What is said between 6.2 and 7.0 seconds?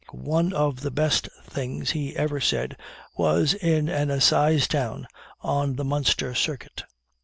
circuit.